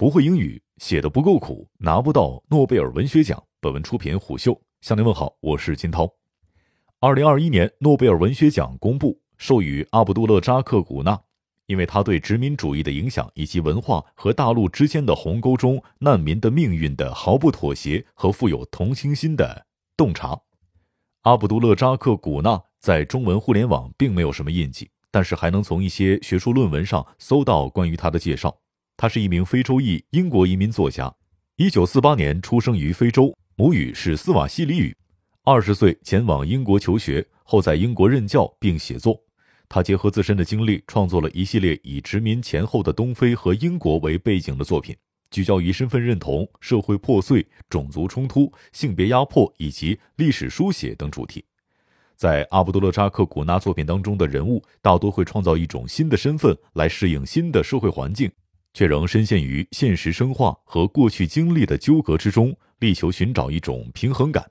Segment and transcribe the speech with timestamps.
[0.00, 3.44] 不会英语，写的不够苦，拿不到诺贝尔文学奖。
[3.60, 6.10] 本文出品虎嗅，向您问好，我是金涛。
[7.00, 11.20] 二零二一年诺贝尔文学奖公布，授予阿卜杜勒扎克古纳，
[11.66, 19.66] 因为他对殖民主义的影响以及文化和大陆之间的鸿沟中难民的命运的毫不妥协和富有同情心的
[19.98, 20.40] 洞察。
[21.24, 28.56] 阿卜杜勒扎克古纳在中文互联网并没有什么印记，但是还能从一些学术论文上搜到关于他的介绍。
[29.00, 31.10] 他是一名非洲裔英国移民作家，
[31.56, 34.94] 一九四八年出生于非洲，母语是斯瓦希里语。
[35.42, 39.18] 二十岁前往英国求学，后在英国任教并写作。
[39.70, 44.94] 他结合自身的经历，创作了一系列以殖民前后的东非和英国为背景的作品，
[45.30, 51.42] 聚焦于身份认同、社会破碎、种族冲突、性别压迫以及历史书写等主题。
[52.16, 58.30] 在阿卜杜勒扎克古纳作品当中的人物，大多会创造一种新的身份来适应新的社会环境，
[58.72, 64.50] 却仍深陷于现实生化和过去经历的纠葛之中，力求寻找一种平衡感。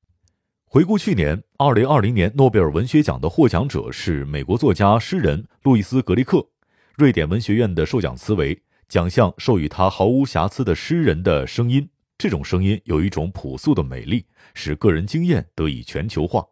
[0.66, 6.48] 回顾去年，二零二零年诺贝尔文学奖的获奖者是美国作家、诗人路易斯·格里克。
[6.96, 16.46] 瑞典文学院的授奖词为：“奖项授予他毫无瑕疵的诗人的声音，这种声音有一种朴素的美丽，使个人经验得以全球化。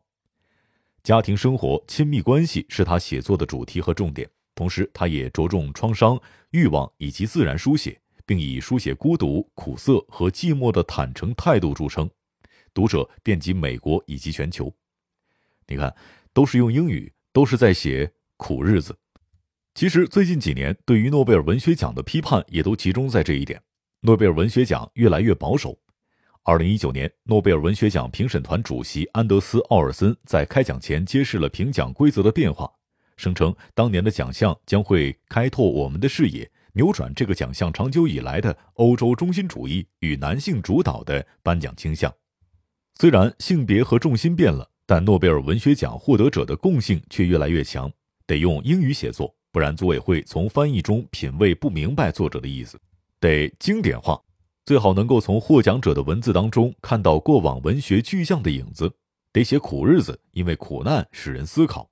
[1.04, 4.28] 家庭生活、亲密关系是他写作的主题和重点。
[4.58, 6.20] 同时，他也着重创伤、
[6.50, 12.10] 欲望以及自然书写，并以书写孤独、苦涩和寂寞的坦诚态度著称。”
[12.74, 14.72] 读者遍及美国以及全球，
[15.68, 15.96] 你看，
[16.34, 18.96] 都是用英语，都是在写苦日子。
[19.74, 23.62] 其实最近几年对于诺贝尔文学奖的批判也都集中在这一点：
[24.02, 25.78] 诺贝尔文学奖越来越保守。
[26.44, 32.72] 二零一九年，诺贝尔文学奖评审团主席安德斯·奥尔森在开奖前揭示了评奖规则的变化，
[33.18, 42.14] 声称当年的奖项将会开拓我们的视野，扭转这个奖项长久以来的欧洲中心主义与男性主导的颁奖倾向。
[43.00, 47.92] 虽然性别和重心变了，但诺贝尔文学奖获得者的共性却越来越强。
[48.26, 52.80] 得用英语写作，不然组委会从翻译中品味不明白作者的意思。
[53.20, 54.22] 得经典化，
[54.66, 58.92] 最好能够从获奖者的文字当中看到过往文学巨匠的影子。
[59.32, 61.90] 得写苦日子，因为苦难使人思考。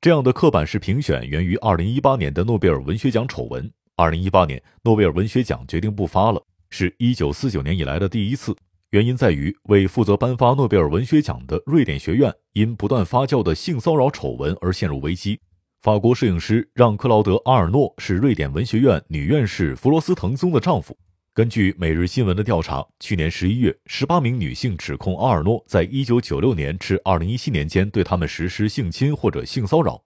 [0.00, 3.68] 这样的刻板式评选源于2018年的诺贝尔文学奖丑闻。
[3.96, 8.56] 2018年，诺贝尔文学奖决定不发了，是一九四九年以来的第一次。
[8.90, 15.40] 原因在于，为负责颁发诺贝尔文学奖的瑞典学院因不断发酵的性骚扰丑闻而陷入危机。
[15.82, 20.96] 法国摄影师让·克劳德·阿尔诺是瑞典文学院女院士弗罗斯滕松的丈夫。
[21.38, 30.02] 根据《每日新闻》的调查，去年十一月，十八名女性指控阿尔诺在一九九六年至二零一七年间对他们实施性侵或者性骚扰。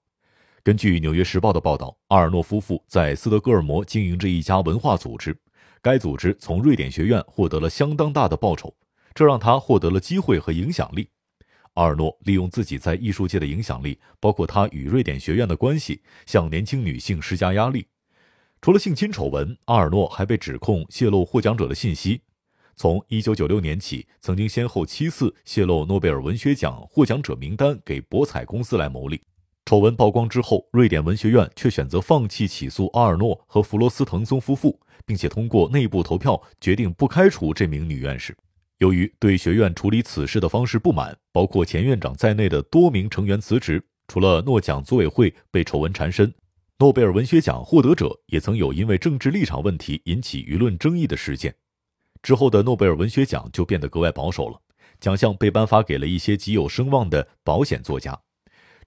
[0.63, 5.35] 根据《纽约时报》的报道，阿尔诺夫妇在斯德哥尔摩经营着一家文化组织。
[5.81, 8.77] 该组织从瑞典学院获得了相当大的报酬，
[9.15, 11.09] 这让他获得了机会和影响力。
[11.73, 17.87] 阿尔诺利用自己在艺术界的影响力，包括他与瑞典学院的关系，向年轻女性施加压力。
[18.63, 22.21] 除了性侵丑闻，阿尔诺还被指控泄露获奖者的信息。
[22.77, 29.21] 从1996年起，曾经先后七次泄露诺贝尔文学奖获奖者名单给博彩公司来牟利。
[29.67, 34.79] 丑闻曝光之后，瑞典文学院却选择放弃起诉阿尔诺和弗罗斯滕松夫妇。
[35.05, 38.37] 并且通过内部投票决定不开除这名女院士。
[38.79, 43.85] 由于对学院处理此事的方式不满，包括前院长在内的多名成员辞职。
[44.07, 46.33] 除了诺奖组委会被丑闻缠身，
[46.79, 51.55] 诺贝尔文学奖获得者也曾有因为政治立场问题引起舆论争议的事件。
[52.23, 54.61] 之后的诺贝尔文学奖就变得格外保守了，
[54.99, 58.19] 奖项被颁发给了一些极有声望的保险作家。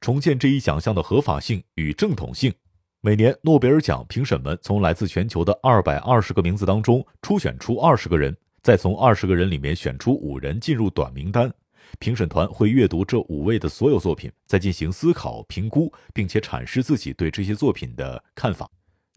[0.01, 2.53] 重建这一奖项的合法性与正统性。
[3.01, 11.53] 每年诺贝尔奖评审们从来自全球的二百二十个名字当中初选出二十个人，再从二十个人里面选出五人进入短名单。
[11.99, 18.69] 评审团会阅读这五位的所有作品，再进行思考、评估，并且阐释自己对这些作品的看法。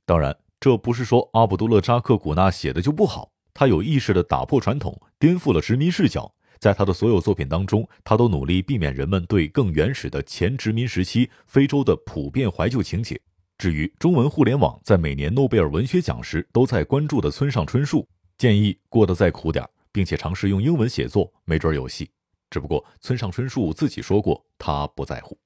[0.05, 6.33] 当然，这不是说阿卜杜勒扎克古纳写的就不好，他有意识地打破传统，颠覆了殖民视角。
[6.59, 13.21] 在他的所有作品当中，他都努力避免人们对更原始的前殖民时期非洲的普遍怀旧情节。
[13.59, 18.09] 至于中文互联网在每年诺贝尔文学奖时都在关注的村上春树，
[18.39, 22.11] 建议过得再苦点并且尝试用英文写作，没准有戏。
[22.51, 25.39] 只不过村上春树自己说过，他不在乎。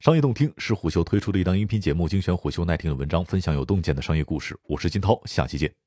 [0.00, 4.58] 商业洞听是虎嗅推出的一档音频节目，精选虎嗅耐听的文章，分享有洞见的商业故事。
[4.64, 5.83] 我是金涛，下期见。